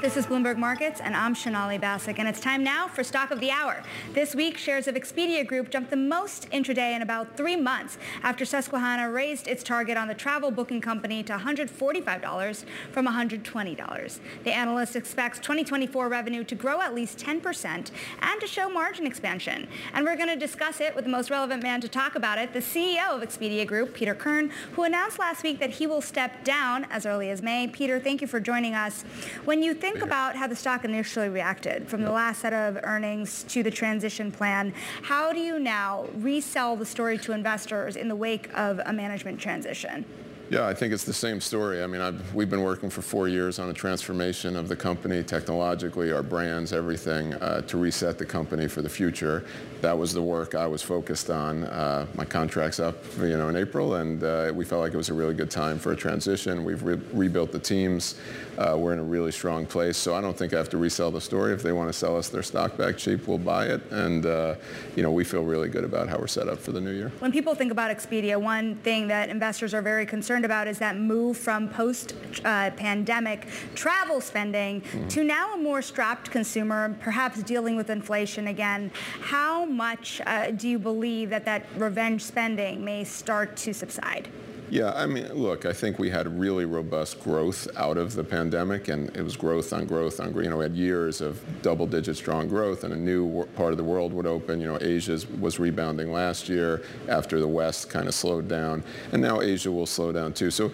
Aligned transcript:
This 0.00 0.16
is 0.16 0.26
Bloomberg 0.26 0.58
Markets, 0.58 1.00
and 1.00 1.16
I'm 1.16 1.34
Sonali 1.34 1.76
Basak, 1.76 2.20
and 2.20 2.28
it's 2.28 2.38
time 2.38 2.62
now 2.62 2.86
for 2.86 3.02
Stock 3.02 3.32
of 3.32 3.40
the 3.40 3.50
Hour. 3.50 3.82
This 4.14 4.32
week, 4.32 4.56
shares 4.56 4.86
of 4.86 4.94
Expedia 4.94 5.44
Group 5.44 5.70
jumped 5.70 5.90
the 5.90 5.96
most 5.96 6.48
intraday 6.52 6.94
in 6.94 7.02
about 7.02 7.36
three 7.36 7.56
months 7.56 7.98
after 8.22 8.44
Susquehanna 8.44 9.10
raised 9.10 9.48
its 9.48 9.64
target 9.64 9.96
on 9.96 10.06
the 10.06 10.14
travel 10.14 10.52
booking 10.52 10.80
company 10.80 11.24
to 11.24 11.32
$145 11.32 12.64
from 12.92 13.08
$120. 13.08 14.20
The 14.44 14.52
analyst 14.52 14.94
expects 14.94 15.40
2024 15.40 16.08
revenue 16.08 16.44
to 16.44 16.54
grow 16.54 16.80
at 16.80 16.94
least 16.94 17.18
10% 17.18 17.90
and 18.22 18.40
to 18.40 18.46
show 18.46 18.70
margin 18.70 19.04
expansion. 19.04 19.66
And 19.94 20.04
we're 20.04 20.16
going 20.16 20.28
to 20.28 20.36
discuss 20.36 20.80
it 20.80 20.94
with 20.94 21.06
the 21.06 21.10
most 21.10 21.28
relevant 21.28 21.64
man 21.64 21.80
to 21.80 21.88
talk 21.88 22.14
about 22.14 22.38
it, 22.38 22.52
the 22.52 22.60
CEO 22.60 23.16
of 23.16 23.28
Expedia 23.28 23.66
Group, 23.66 23.94
Peter 23.94 24.14
Kern, 24.14 24.52
who 24.74 24.84
announced 24.84 25.18
last 25.18 25.42
week 25.42 25.58
that 25.58 25.70
he 25.70 25.88
will 25.88 26.02
step 26.02 26.44
down 26.44 26.86
as 26.88 27.04
early 27.04 27.30
as 27.30 27.42
May. 27.42 27.66
Peter, 27.66 27.98
thank 27.98 28.20
you 28.20 28.28
for 28.28 28.38
joining 28.38 28.76
us. 28.76 29.02
When 29.44 29.60
you 29.60 29.74
think 29.74 29.87
think 29.92 30.02
about 30.04 30.36
how 30.36 30.46
the 30.46 30.54
stock 30.54 30.84
initially 30.84 31.30
reacted 31.30 31.88
from 31.88 32.02
the 32.02 32.10
last 32.10 32.42
set 32.42 32.52
of 32.52 32.78
earnings 32.82 33.42
to 33.44 33.62
the 33.62 33.70
transition 33.70 34.30
plan, 34.30 34.70
how 35.02 35.32
do 35.32 35.40
you 35.40 35.58
now 35.58 36.06
resell 36.16 36.76
the 36.76 36.84
story 36.84 37.16
to 37.16 37.32
investors 37.32 37.96
in 37.96 38.06
the 38.06 38.14
wake 38.14 38.50
of 38.54 38.82
a 38.84 38.92
management 38.92 39.40
transition? 39.40 40.04
Yeah, 40.50 40.66
I 40.66 40.72
think 40.72 40.94
it's 40.94 41.04
the 41.04 41.12
same 41.12 41.42
story. 41.42 41.82
I 41.82 41.86
mean, 41.86 42.00
I've, 42.00 42.34
we've 42.34 42.48
been 42.48 42.62
working 42.62 42.88
for 42.88 43.02
four 43.02 43.28
years 43.28 43.58
on 43.58 43.68
a 43.68 43.74
transformation 43.74 44.56
of 44.56 44.68
the 44.68 44.76
company 44.76 45.22
technologically, 45.22 46.10
our 46.10 46.22
brands, 46.22 46.72
everything, 46.72 47.34
uh, 47.34 47.60
to 47.62 47.76
reset 47.76 48.16
the 48.16 48.24
company 48.24 48.66
for 48.66 48.80
the 48.80 48.88
future. 48.88 49.44
That 49.82 49.96
was 49.96 50.14
the 50.14 50.22
work 50.22 50.54
I 50.54 50.66
was 50.66 50.82
focused 50.82 51.28
on. 51.28 51.64
Uh, 51.64 52.06
my 52.14 52.24
contract's 52.24 52.80
up, 52.80 52.96
you 53.18 53.36
know, 53.36 53.50
in 53.50 53.56
April, 53.56 53.96
and 53.96 54.24
uh, 54.24 54.50
we 54.54 54.64
felt 54.64 54.80
like 54.80 54.94
it 54.94 54.96
was 54.96 55.10
a 55.10 55.14
really 55.14 55.34
good 55.34 55.50
time 55.50 55.78
for 55.78 55.92
a 55.92 55.96
transition. 55.96 56.64
We've 56.64 56.82
re- 56.82 57.00
rebuilt 57.12 57.52
the 57.52 57.58
teams. 57.58 58.14
Uh, 58.56 58.74
we're 58.76 58.94
in 58.94 58.98
a 58.98 59.04
really 59.04 59.30
strong 59.30 59.66
place, 59.66 59.98
so 59.98 60.14
I 60.14 60.20
don't 60.20 60.36
think 60.36 60.54
I 60.54 60.56
have 60.56 60.70
to 60.70 60.78
resell 60.78 61.10
the 61.10 61.20
story. 61.20 61.52
If 61.52 61.62
they 61.62 61.72
want 61.72 61.90
to 61.90 61.92
sell 61.92 62.16
us 62.16 62.28
their 62.28 62.42
stock 62.42 62.76
back 62.76 62.96
cheap, 62.96 63.28
we'll 63.28 63.38
buy 63.38 63.66
it, 63.66 63.82
and 63.92 64.24
uh, 64.24 64.54
you 64.96 65.02
know, 65.02 65.12
we 65.12 65.24
feel 65.24 65.44
really 65.44 65.68
good 65.68 65.84
about 65.84 66.08
how 66.08 66.18
we're 66.18 66.26
set 66.26 66.48
up 66.48 66.58
for 66.58 66.72
the 66.72 66.80
new 66.80 66.90
year. 66.90 67.12
When 67.18 67.32
people 67.32 67.54
think 67.54 67.70
about 67.70 67.96
Expedia, 67.96 68.40
one 68.40 68.76
thing 68.76 69.08
that 69.08 69.28
investors 69.28 69.74
are 69.74 69.82
very 69.82 70.06
concerned 70.06 70.37
concerned 70.38 70.44
about 70.44 70.68
is 70.68 70.78
that 70.78 70.96
move 70.96 71.36
from 71.36 71.68
post-pandemic 71.68 73.46
uh, 73.46 73.74
travel 73.74 74.20
spending 74.20 74.80
mm. 74.80 75.08
to 75.08 75.24
now 75.24 75.54
a 75.54 75.58
more 75.58 75.82
strapped 75.82 76.30
consumer, 76.30 76.94
perhaps 77.00 77.42
dealing 77.42 77.76
with 77.76 77.90
inflation 77.90 78.48
again. 78.48 78.90
How 79.20 79.64
much 79.64 80.20
uh, 80.26 80.52
do 80.52 80.68
you 80.68 80.78
believe 80.78 81.30
that 81.30 81.44
that 81.44 81.64
revenge 81.76 82.22
spending 82.22 82.84
may 82.84 83.04
start 83.04 83.56
to 83.64 83.74
subside? 83.74 84.28
Yeah, 84.70 84.92
I 84.94 85.06
mean, 85.06 85.32
look, 85.32 85.64
I 85.64 85.72
think 85.72 85.98
we 85.98 86.10
had 86.10 86.38
really 86.38 86.66
robust 86.66 87.22
growth 87.24 87.68
out 87.76 87.96
of 87.96 88.14
the 88.14 88.22
pandemic, 88.22 88.88
and 88.88 89.08
it 89.16 89.22
was 89.22 89.34
growth 89.34 89.72
on 89.72 89.86
growth 89.86 90.20
on, 90.20 90.34
you 90.34 90.50
know, 90.50 90.58
we 90.58 90.64
had 90.64 90.74
years 90.74 91.22
of 91.22 91.40
double-digit 91.62 92.14
strong 92.14 92.48
growth, 92.48 92.84
and 92.84 92.92
a 92.92 92.96
new 92.96 93.46
part 93.56 93.72
of 93.72 93.78
the 93.78 93.84
world 93.84 94.12
would 94.12 94.26
open. 94.26 94.60
You 94.60 94.68
know, 94.68 94.78
Asia 94.78 95.18
was 95.40 95.58
rebounding 95.58 96.12
last 96.12 96.50
year 96.50 96.82
after 97.08 97.40
the 97.40 97.48
West 97.48 97.88
kind 97.88 98.08
of 98.08 98.14
slowed 98.14 98.46
down, 98.46 98.82
and 99.12 99.22
now 99.22 99.40
Asia 99.40 99.72
will 99.72 99.86
slow 99.86 100.12
down 100.12 100.34
too. 100.34 100.50
So, 100.50 100.70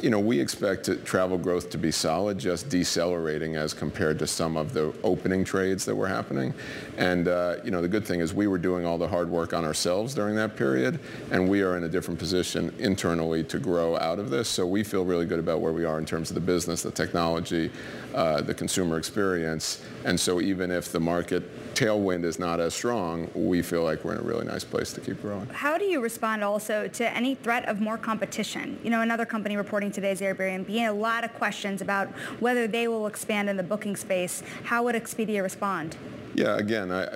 you 0.00 0.10
know, 0.10 0.20
we 0.20 0.38
expect 0.38 0.88
travel 1.04 1.38
growth 1.38 1.70
to 1.70 1.78
be 1.78 1.90
solid, 1.90 2.38
just 2.38 2.68
decelerating 2.68 3.56
as 3.56 3.74
compared 3.74 4.20
to 4.20 4.28
some 4.28 4.56
of 4.56 4.72
the 4.72 4.94
opening 5.02 5.44
trades 5.44 5.84
that 5.86 5.94
were 5.94 6.06
happening. 6.06 6.54
And, 6.96 7.26
uh, 7.26 7.56
you 7.64 7.72
know, 7.72 7.82
the 7.82 7.88
good 7.88 8.06
thing 8.06 8.20
is 8.20 8.32
we 8.32 8.46
were 8.46 8.58
doing 8.58 8.86
all 8.86 8.96
the 8.96 9.08
hard 9.08 9.28
work 9.28 9.52
on 9.52 9.64
ourselves 9.64 10.14
during 10.14 10.36
that 10.36 10.56
period, 10.56 11.00
and 11.32 11.48
we 11.48 11.62
are 11.62 11.76
in 11.76 11.82
a 11.82 11.88
different 11.88 12.20
position 12.20 12.72
in 12.78 12.94
terms 12.94 13.07
internally 13.08 13.42
to 13.42 13.58
grow 13.58 13.96
out 13.96 14.18
of 14.18 14.28
this. 14.28 14.48
So 14.48 14.66
we 14.66 14.84
feel 14.84 15.04
really 15.04 15.24
good 15.24 15.38
about 15.38 15.60
where 15.60 15.72
we 15.72 15.84
are 15.84 15.98
in 15.98 16.04
terms 16.04 16.30
of 16.30 16.34
the 16.34 16.40
business, 16.40 16.82
the 16.82 16.90
technology, 16.90 17.70
uh, 18.14 18.42
the 18.42 18.52
consumer 18.52 18.98
experience. 18.98 19.82
And 20.04 20.20
so 20.20 20.40
even 20.40 20.70
if 20.70 20.92
the 20.92 21.00
market 21.00 21.74
tailwind 21.74 22.24
is 22.24 22.38
not 22.38 22.60
as 22.60 22.74
strong, 22.74 23.30
we 23.34 23.62
feel 23.62 23.82
like 23.82 24.04
we're 24.04 24.12
in 24.12 24.18
a 24.18 24.22
really 24.22 24.44
nice 24.44 24.64
place 24.64 24.92
to 24.92 25.00
keep 25.00 25.22
growing. 25.22 25.46
How 25.46 25.78
do 25.78 25.84
you 25.84 26.02
respond 26.02 26.44
also 26.44 26.86
to 26.86 27.16
any 27.16 27.34
threat 27.34 27.66
of 27.66 27.80
more 27.80 27.96
competition? 27.96 28.78
You 28.84 28.90
know, 28.90 29.00
another 29.00 29.24
company 29.24 29.56
reporting 29.56 29.90
today 29.90 30.10
is 30.10 30.20
Airbnb, 30.20 30.68
and 30.68 30.88
a 30.88 30.92
lot 30.92 31.24
of 31.24 31.32
questions 31.34 31.80
about 31.80 32.08
whether 32.40 32.66
they 32.66 32.88
will 32.88 33.06
expand 33.06 33.48
in 33.48 33.56
the 33.56 33.62
booking 33.62 33.96
space. 33.96 34.42
How 34.64 34.82
would 34.82 34.94
Expedia 34.94 35.42
respond? 35.42 35.96
Yeah, 36.38 36.56
again, 36.56 36.92
I, 36.92 37.08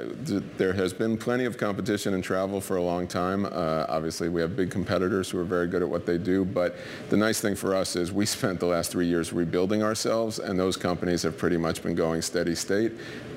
there 0.56 0.72
has 0.72 0.92
been 0.92 1.16
plenty 1.16 1.44
of 1.44 1.56
competition 1.56 2.12
in 2.12 2.22
travel 2.22 2.60
for 2.60 2.76
a 2.76 2.82
long 2.82 3.06
time. 3.06 3.46
Uh, 3.46 3.86
obviously, 3.88 4.28
we 4.28 4.40
have 4.40 4.56
big 4.56 4.68
competitors 4.68 5.30
who 5.30 5.38
are 5.38 5.44
very 5.44 5.68
good 5.68 5.80
at 5.80 5.88
what 5.88 6.06
they 6.06 6.18
do, 6.18 6.44
but 6.44 6.74
the 7.08 7.16
nice 7.16 7.40
thing 7.40 7.54
for 7.54 7.72
us 7.72 7.94
is 7.94 8.10
we 8.10 8.26
spent 8.36 8.58
the 8.58 8.66
last 8.66 8.90
three 8.90 9.06
years 9.06 9.32
rebuilding 9.32 9.80
ourselves, 9.80 10.40
and 10.40 10.58
those 10.58 10.76
companies 10.76 11.22
have 11.22 11.38
pretty 11.38 11.56
much 11.56 11.84
been 11.84 11.94
going 11.94 12.20
steady 12.20 12.56
state 12.56 12.90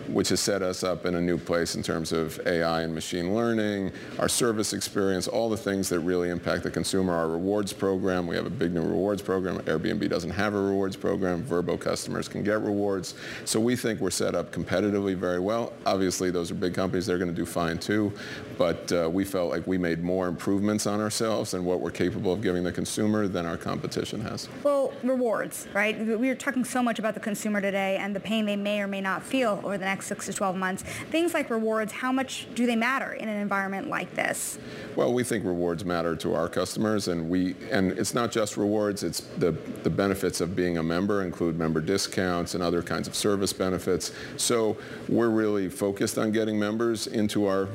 which 0.08 0.30
has 0.30 0.40
set 0.40 0.62
us 0.62 0.84
up 0.84 1.06
in 1.06 1.16
a 1.16 1.22
new 1.22 1.38
place 1.38 1.76
in 1.76 1.84
terms 1.84 2.12
of 2.12 2.40
AI 2.46 2.82
and 2.82 2.94
machine 2.94 3.34
learning, 3.36 3.92
our 4.20 4.30
service 4.30 4.74
experience, 4.74 5.28
all 5.28 5.50
the 5.50 5.58
things 5.58 5.90
that 5.90 6.00
really 6.00 6.30
impact 6.30 6.64
the 6.64 6.72
consumer. 6.72 7.14
Our 7.14 7.28
rewards 7.28 7.74
program, 7.74 8.28
we 8.28 8.36
have 8.36 8.46
a 8.46 8.50
big 8.50 8.74
new 8.74 8.84
rewards 8.84 9.22
program. 9.22 9.60
Airbnb 9.60 10.10
doesn't 10.10 10.32
have 10.32 10.54
a 10.54 10.62
rewards 10.62 10.96
program. 10.96 11.44
Vrbo 11.44 11.80
customers 11.80 12.28
can 12.28 12.44
get 12.44 12.62
rewards. 12.62 13.16
So 13.46 13.60
we 13.60 13.76
think 13.76 14.00
we're 14.00 14.10
set 14.10 14.36
up 14.36 14.52
competitively 14.52 15.16
very 15.16 15.40
well. 15.40 15.74
Obviously, 15.86 16.32
those 16.32 16.52
are 16.52 16.56
big 16.56 16.74
companies. 16.74 17.06
They're 17.06 17.18
going 17.18 17.30
to 17.30 17.36
do 17.36 17.46
fine 17.46 17.78
too. 17.78 18.14
But 18.58 18.92
uh, 18.92 19.10
we 19.12 19.26
felt 19.26 19.50
like 19.50 19.66
we 19.68 19.78
made 19.78 20.04
more 20.04 20.28
improvements 20.28 20.88
on 20.88 21.02
ourselves 21.02 21.54
and 21.54 21.66
what 21.66 21.82
we're 21.82 21.92
capable 21.92 22.34
of 22.34 22.42
giving 22.42 22.64
the 22.64 22.72
consumer 22.72 23.28
than 23.28 23.46
our 23.46 23.58
competition 23.58 24.22
has. 24.22 24.48
Well, 24.64 24.94
rewards, 25.04 25.68
right? 25.74 26.00
We 26.20 26.30
are 26.30 26.36
talking 26.36 26.64
so 26.64 26.82
much 26.82 27.00
about 27.00 27.14
the 27.14 27.20
consumer 27.20 27.62
today 27.62 27.98
and 27.98 28.16
the 28.16 28.20
pain 28.20 28.46
they 28.46 28.56
may 28.56 28.82
or 28.82 28.88
may 28.88 29.02
not 29.02 29.24
feel 29.24 29.62
over 29.64 29.78
the 29.78 29.86
next 29.86 29.94
six 30.01 30.25
to 30.28 30.33
12 30.33 30.56
months. 30.56 30.83
Things 31.11 31.33
like 31.33 31.50
rewards, 31.50 31.91
how 31.91 32.11
much 32.11 32.47
do 32.56 32.66
they 32.66 32.75
matter 32.75 33.13
in 33.13 33.29
an 33.29 33.38
environment 33.38 33.89
like 33.89 34.13
this? 34.16 34.57
Well, 34.95 35.13
we 35.13 35.23
think 35.23 35.45
rewards 35.45 35.85
matter 35.85 36.16
to 36.17 36.33
our 36.33 36.47
customers, 36.47 37.07
and 37.07 37.29
we 37.29 37.56
and 37.72 37.91
it's 37.94 38.13
not 38.13 38.31
just 38.31 38.57
rewards. 38.57 39.03
It's 39.03 39.22
the 39.38 39.51
the 39.83 39.89
benefits 39.89 40.41
of 40.41 40.56
being 40.56 40.78
a 40.78 40.83
member 40.83 41.23
include 41.23 41.57
member 41.57 41.81
discounts 41.81 42.56
and 42.56 42.63
other 42.63 42.81
kinds 42.81 43.07
of 43.07 43.16
service 43.16 43.53
benefits. 43.53 44.11
So 44.38 44.78
we're 45.07 45.29
really 45.29 45.69
focused 45.69 46.17
on 46.17 46.31
getting 46.31 46.57
members 46.57 47.07
into 47.07 47.45
our 47.45 47.67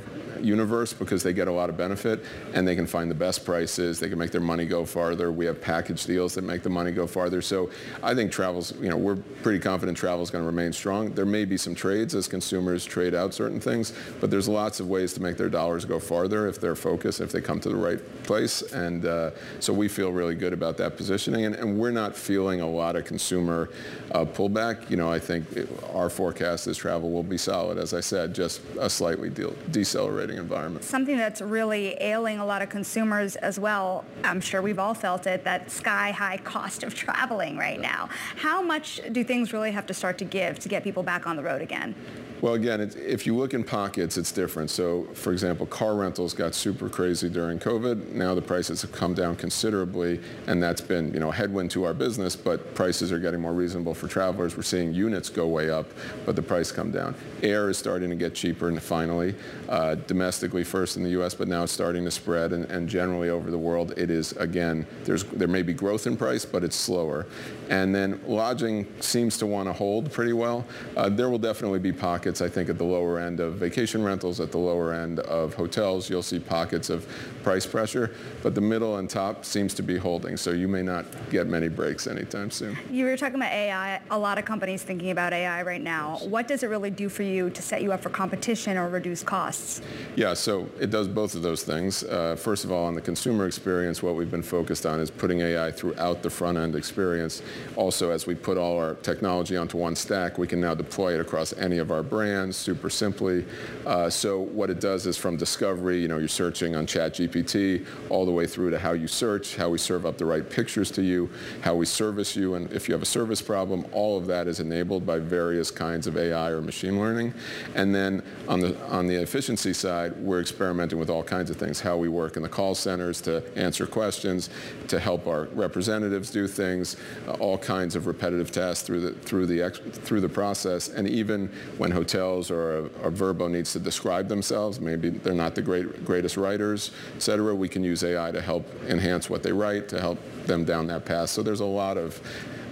universe 0.43 0.93
because 0.93 1.23
they 1.23 1.33
get 1.33 1.49
a 1.49 1.53
lot 1.53 1.71
of 1.71 1.77
benefit 1.77 2.25
and 2.55 2.67
they 2.67 2.77
can 2.77 2.87
find 2.87 3.11
the 3.11 3.15
best 3.15 3.45
prices. 3.45 4.01
They 4.01 4.09
can 4.09 4.19
make 4.19 4.31
their 4.31 4.41
money 4.41 4.67
go 4.67 4.85
farther. 4.85 5.31
We 5.33 5.47
have 5.47 5.61
package 5.61 6.05
deals 6.05 6.35
that 6.35 6.43
make 6.43 6.63
the 6.63 6.71
money 6.71 6.93
go 6.93 7.07
farther. 7.07 7.43
So 7.43 7.71
I 8.03 8.15
think 8.15 8.33
travel's, 8.33 8.73
you 8.81 8.89
know, 8.89 8.97
we're 8.97 9.17
pretty 9.43 9.59
confident 9.59 9.97
travel 9.97 10.23
is 10.23 10.31
going 10.31 10.43
to 10.43 10.47
remain 10.47 10.73
strong. 10.73 11.13
There 11.13 11.27
may 11.27 11.45
be 11.45 11.57
some 11.57 11.75
trades 11.75 12.15
as 12.15 12.29
consumers 12.29 12.85
trade 12.85 13.15
out 13.15 13.35
certain 13.35 13.61
things, 13.61 13.93
but 14.21 14.31
there's 14.31 14.49
lots 14.49 14.81
of 14.81 14.89
ways 14.89 15.13
to 15.15 15.23
make 15.23 15.37
their 15.37 15.49
dollars 15.49 15.85
go 15.85 15.99
farther 15.99 16.47
if 16.47 16.61
they're 16.61 16.77
focused, 16.77 17.21
if 17.21 17.33
they 17.33 17.41
come 17.41 17.61
to 17.61 17.69
the 17.69 17.77
right 17.77 18.01
place. 18.23 18.63
And 18.73 19.05
uh, 19.05 19.31
so 19.61 19.73
we 19.73 19.89
feel 19.89 20.13
really 20.13 20.35
good 20.35 20.53
about 20.53 20.77
that 20.79 20.97
positioning. 20.97 21.45
And, 21.45 21.55
and 21.55 21.79
we're 21.79 21.91
not 21.91 22.17
feeling 22.17 22.61
a 22.61 22.69
lot 22.69 22.97
of 22.97 23.05
consumer 23.05 23.71
uh, 24.13 24.25
pullback. 24.25 24.89
You 24.91 24.97
know, 24.97 25.11
I 25.11 25.19
think 25.19 25.51
it, 25.53 25.69
our 25.93 26.11
forecast 26.11 26.67
is 26.67 26.77
travel 26.77 27.11
will 27.11 27.23
be 27.23 27.39
solid, 27.39 27.79
as 27.79 27.95
I 27.95 28.01
said, 28.01 28.35
just 28.35 28.61
a 28.79 28.89
slightly 28.89 29.31
de- 29.31 29.55
decelerating 29.71 30.30
environment. 30.37 30.85
Something 30.85 31.17
that's 31.17 31.41
really 31.41 31.95
ailing 32.01 32.39
a 32.39 32.47
lot 32.47 32.63
of 32.63 32.69
consumers 32.69 33.37
as 33.37 33.59
well, 33.59 34.05
I'm 34.25 34.41
sure 34.41 34.63
we've 34.63 34.79
all 34.79 34.95
felt 34.95 35.27
it, 35.27 35.45
that 35.45 35.71
sky-high 35.71 36.39
cost 36.39 36.83
of 36.83 36.95
traveling 37.05 37.57
right 37.57 37.81
now. 37.81 38.09
How 38.37 38.63
much 38.63 39.01
do 39.13 39.25
things 39.25 39.53
really 39.53 39.73
have 39.73 39.87
to 39.87 39.95
start 39.95 40.19
to 40.19 40.25
give 40.25 40.59
to 40.61 40.69
get 40.69 40.85
people 40.85 41.03
back 41.03 41.27
on 41.27 41.37
the 41.37 41.43
road 41.43 41.63
again? 41.63 41.95
Well, 42.41 42.55
again, 42.55 42.81
if 42.97 43.27
you 43.27 43.37
look 43.37 43.53
in 43.53 43.63
pockets, 43.63 44.17
it's 44.17 44.33
different. 44.33 44.71
So, 44.71 45.05
for 45.13 45.31
example, 45.31 45.67
car 45.67 45.95
rentals 45.95 46.33
got 46.33 46.55
super 46.55 46.89
crazy 46.89 47.29
during 47.29 47.59
COVID. 47.59 48.13
Now 48.13 48.35
the 48.35 48.41
prices 48.41 48.81
have 48.81 48.93
come 48.93 49.13
down 49.13 49.37
considerably, 49.37 50.21
and 50.47 50.63
that's 50.63 50.81
been, 50.81 51.13
you 51.13 51.21
know, 51.21 51.29
a 51.29 51.35
headwind 51.35 51.71
to 51.73 51.85
our 51.85 51.93
business, 51.93 52.37
but 52.37 52.75
prices 52.75 53.13
are 53.13 53.19
getting 53.19 53.43
more 53.43 53.53
reasonable 53.53 53.93
for 53.93 54.09
travelers. 54.09 54.57
We're 54.57 54.63
seeing 54.63 54.95
units 54.95 55.29
go 55.29 55.49
way 55.49 55.69
up, 55.69 55.91
but 56.25 56.35
the 56.35 56.41
price 56.43 56.73
come 56.73 56.91
down. 56.91 57.15
Air 57.43 57.69
is 57.69 57.77
starting 57.77 58.09
to 58.09 58.17
get 58.17 58.35
cheaper, 58.35 58.69
and 58.69 58.83
finally, 58.83 59.35
uh, 59.69 59.97
domestically 60.07 60.65
first 60.65 60.97
in 60.97 61.03
the 61.03 61.11
U.S., 61.11 61.35
but 61.35 61.47
now 61.47 61.65
it's 61.65 61.73
starting 61.73 62.05
to 62.05 62.11
spread, 62.11 62.55
and, 62.55 62.65
and 62.67 62.89
generally 62.89 63.29
over 63.29 63.51
the 63.51 63.59
world, 63.59 63.93
it 63.99 64.11
is 64.11 64.33
again. 64.33 64.87
There's 65.05 65.25
there 65.25 65.49
may 65.49 65.63
be 65.63 65.75
growth 65.75 66.07
in 66.07 66.17
price, 66.17 66.47
but 66.47 66.65
it's 66.65 66.77
slower. 66.77 67.27
And 67.71 67.95
then 67.95 68.21
lodging 68.27 68.87
seems 69.01 69.39
to 69.39 69.47
want 69.47 69.69
to 69.69 69.73
hold 69.73 70.11
pretty 70.11 70.33
well. 70.33 70.67
Uh, 70.97 71.09
there 71.09 71.31
will 71.31 71.39
definitely 71.39 71.79
be 71.79 71.93
pockets, 71.93 72.30
I 72.41 72.49
think, 72.49 72.71
at 72.71 72.79
the 72.79 72.85
lower 72.85 73.19
end 73.19 73.41
of 73.41 73.55
vacation 73.55 74.03
rentals, 74.03 74.39
at 74.39 74.53
the 74.53 74.59
lower 74.59 74.95
end 74.95 75.19
of 75.21 75.55
hotels. 75.55 76.09
You'll 76.09 76.23
see 76.23 76.39
pockets 76.39 76.89
of 76.89 77.07
price 77.43 77.67
pressure, 77.67 78.15
but 78.43 78.55
the 78.55 78.61
middle 78.61 78.99
and 78.99 79.11
top 79.11 79.45
seems 79.45 79.75
to 79.75 79.83
be 79.83 79.99
holding. 79.99 80.37
So 80.37 80.53
you 80.53 80.69
may 80.69 80.83
not 80.83 81.05
get 81.31 81.49
many 81.49 81.69
breaks 81.69 82.07
anytime 82.07 82.51
soon. 82.53 82.79
You 82.89 83.05
were 83.07 83.17
talking 83.17 83.35
about 83.35 83.53
AI. 83.53 84.01
A 84.11 84.19
lot 84.19 84.39
of 84.39 84.45
companies 84.45 84.85
thinking 84.85 85.11
about 85.11 85.33
AI 85.33 85.63
right 85.63 85.83
now. 85.83 86.19
What 86.23 86.47
does 86.47 86.63
it 86.63 86.69
really 86.69 86.91
do 86.91 87.09
for 87.09 87.25
you 87.25 87.51
to 87.51 87.61
set 87.61 87.83
you 87.83 87.93
up 87.93 88.01
for 88.01 88.11
competition 88.11 88.77
or 88.77 88.89
reduce 88.89 89.25
costs? 89.25 89.83
Yeah, 90.15 90.35
so 90.35 90.69
it 90.79 90.91
does 90.91 91.09
both 91.09 91.35
of 91.35 91.43
those 91.43 91.65
things. 91.65 92.05
Uh, 92.05 92.37
first 92.37 92.65
of 92.65 92.71
all, 92.71 92.85
on 92.85 92.95
the 92.95 93.01
consumer 93.01 93.47
experience, 93.47 94.03
what 94.03 94.15
we've 94.15 94.31
been 94.31 94.43
focused 94.43 94.87
on 94.87 95.01
is 95.01 95.11
putting 95.11 95.41
AI 95.41 95.73
throughout 95.73 96.23
the 96.23 96.31
front 96.31 96.57
end 96.57 96.77
experience. 96.77 97.43
Also, 97.75 98.11
as 98.11 98.27
we 98.27 98.35
put 98.35 98.57
all 98.57 98.79
our 98.79 98.95
technology 98.97 99.57
onto 99.57 99.77
one 99.77 99.97
stack, 99.97 100.39
we 100.39 100.47
can 100.47 100.61
now 100.61 100.75
deploy 100.75 101.15
it 101.15 101.21
across 101.21 101.53
any 101.55 101.79
of 101.79 101.91
our 101.91 102.03
brands 102.03 102.20
super 102.53 102.91
simply. 102.91 103.47
Uh, 103.87 104.11
so 104.11 104.41
what 104.41 104.69
it 104.69 104.79
does 104.79 105.07
is 105.07 105.17
from 105.17 105.37
discovery, 105.37 106.01
you 106.01 106.09
know, 106.09 106.19
you're 106.19 106.29
searching 106.29 106.77
on 106.77 106.87
ChatGPT, 106.87 107.87
all 108.11 108.27
the 108.27 108.33
way 108.33 108.47
through 108.47 108.71
to 108.71 108.79
how 108.79 108.93
you 108.93 109.09
search, 109.09 109.57
how 109.57 109.71
we 109.71 109.79
serve 109.79 110.05
up 110.05 110.19
the 110.19 110.27
right 110.27 110.49
pictures 110.49 110.91
to 110.93 111.03
you, 111.03 111.31
how 111.63 111.75
we 111.75 111.87
service 111.87 112.37
you, 112.37 112.55
and 112.57 112.71
if 112.73 112.89
you 112.89 112.93
have 112.95 113.01
a 113.01 113.07
service 113.07 113.41
problem, 113.41 113.87
all 113.93 114.19
of 114.19 114.27
that 114.27 114.47
is 114.47 114.61
enabled 114.61 115.07
by 115.07 115.19
various 115.19 115.71
kinds 115.71 116.07
of 116.07 116.17
AI 116.17 116.51
or 116.51 116.61
machine 116.61 117.01
learning. 117.01 117.33
And 117.75 117.95
then 117.95 118.23
on 118.49 118.61
the 118.61 118.79
on 118.89 119.07
the 119.07 119.15
efficiency 119.15 119.73
side, 119.73 120.15
we're 120.19 120.41
experimenting 120.41 120.99
with 120.99 121.09
all 121.09 121.23
kinds 121.23 121.51
of 121.51 121.57
things, 121.57 121.81
how 121.81 121.97
we 121.97 122.09
work 122.09 122.37
in 122.37 122.43
the 122.43 122.49
call 122.49 122.75
centers 122.75 123.21
to 123.23 123.43
answer 123.57 123.87
questions, 123.87 124.51
to 124.89 125.01
help 125.01 125.27
our 125.27 125.45
representatives 125.55 126.31
do 126.31 126.47
things, 126.47 126.97
uh, 127.27 127.33
all 127.33 127.57
kinds 127.57 127.97
of 127.97 128.07
repetitive 128.07 128.51
tasks 128.51 128.87
through 128.87 129.01
the 129.01 129.13
through 129.13 129.47
the 129.47 129.71
through 129.71 130.21
the 130.21 130.29
process, 130.29 130.89
and 130.89 131.09
even 131.09 131.51
when 131.79 131.91
hotels 131.91 132.10
or 132.15 132.79
a, 132.79 132.85
a 133.07 133.11
Vrbo 133.11 133.51
needs 133.51 133.73
to 133.73 133.79
describe 133.79 134.29
themselves, 134.29 134.81
maybe 134.81 135.11
they're 135.11 135.35
not 135.35 135.55
the 135.55 135.63
great, 135.63 136.05
greatest 136.05 136.37
writers, 136.37 136.91
et 137.15 137.23
cetera, 137.23 137.55
we 137.55 137.69
can 137.69 137.85
use 137.85 138.03
AI 138.03 138.31
to 138.31 138.41
help 138.41 138.67
enhance 138.89 139.31
what 139.31 139.43
they 139.43 139.53
write, 139.53 139.89
to 139.89 140.01
help 140.01 140.19
them 140.47 140.65
down 140.65 140.87
that 140.89 141.05
path. 141.05 141.31
So 141.31 141.43
there's 141.43 141.61
a 141.61 141.65
lot 141.65 141.97
of 141.97 142.21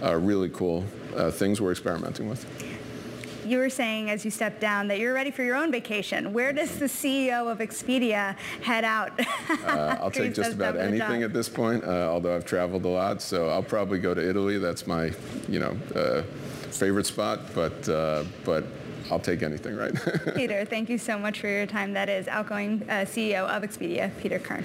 uh, 0.03 0.17
really 0.17 0.49
cool 0.49 0.85
uh, 1.17 1.31
things 1.31 1.61
we're 1.61 1.73
experimenting 1.73 2.29
with 2.29 2.47
you 3.49 3.59
were 3.59 3.71
saying 3.71 4.11
as 4.11 4.25
you 4.25 4.31
stepped 4.31 4.61
down 4.61 4.89
that 4.89 4.99
you're 4.99 5.15
ready 5.15 5.31
for 5.31 5.43
your 5.43 5.57
own 5.57 5.73
vacation. 5.73 6.33
Where 6.33 6.53
does 6.53 6.79
the 6.79 6.87
CEO 6.87 7.51
of 7.51 7.59
Expedia 7.59 8.37
head 8.63 8.85
out? 8.85 9.19
uh, 9.65 9.97
I'll 10.01 10.11
take 10.11 10.35
just 10.35 10.53
about 10.53 10.77
anything 10.77 11.23
at 11.23 11.33
this 11.33 11.49
point, 11.49 11.85
uh, 11.85 12.11
although 12.11 12.37
I've 12.37 12.45
traveled 12.45 12.85
a 12.85 12.89
lot. 12.89 13.23
So 13.23 13.49
I'll 13.49 13.63
probably 13.63 13.99
go 13.99 14.15
to 14.15 14.29
Italy. 14.29 14.59
That's 14.59 14.87
my, 14.87 15.13
you 15.49 15.61
know, 15.61 15.77
uh, 15.95 16.23
favorite 16.71 17.07
spot. 17.07 17.41
But 17.55 17.89
uh, 17.89 18.25
but 18.45 18.65
I'll 19.11 19.19
take 19.21 19.43
anything, 19.43 19.77
right? 19.77 19.95
Peter, 20.35 20.65
thank 20.65 20.89
you 20.89 20.99
so 20.99 21.19
much 21.19 21.41
for 21.41 21.49
your 21.49 21.67
time. 21.67 21.93
That 21.95 22.09
is 22.09 22.29
outgoing 22.29 22.83
uh, 22.89 23.05
CEO 23.05 23.49
of 23.49 23.63
Expedia, 23.63 24.11
Peter 24.21 24.39
Kern. 24.39 24.65